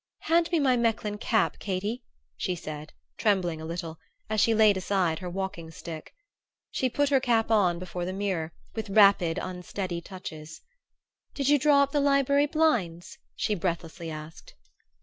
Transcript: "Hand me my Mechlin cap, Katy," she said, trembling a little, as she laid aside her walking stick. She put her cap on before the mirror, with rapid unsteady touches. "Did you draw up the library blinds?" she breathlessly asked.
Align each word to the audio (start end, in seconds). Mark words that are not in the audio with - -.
"Hand 0.21 0.51
me 0.51 0.59
my 0.59 0.75
Mechlin 0.75 1.19
cap, 1.19 1.59
Katy," 1.59 2.01
she 2.35 2.55
said, 2.55 2.91
trembling 3.19 3.61
a 3.61 3.65
little, 3.65 3.99
as 4.31 4.41
she 4.41 4.55
laid 4.55 4.75
aside 4.75 5.19
her 5.19 5.29
walking 5.29 5.69
stick. 5.69 6.15
She 6.71 6.89
put 6.89 7.09
her 7.09 7.19
cap 7.19 7.51
on 7.51 7.77
before 7.77 8.03
the 8.05 8.11
mirror, 8.11 8.51
with 8.73 8.89
rapid 8.89 9.37
unsteady 9.39 10.01
touches. 10.01 10.59
"Did 11.35 11.49
you 11.49 11.59
draw 11.59 11.83
up 11.83 11.91
the 11.91 11.99
library 12.01 12.47
blinds?" 12.47 13.19
she 13.35 13.53
breathlessly 13.53 14.09
asked. 14.09 14.55